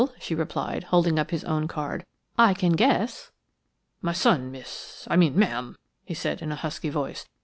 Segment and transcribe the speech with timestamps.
[0.19, 3.29] she replied, holding up his own card, "I can guess."
[4.01, 7.27] "My son, miss–I mean ma'am," he said in a husky voice.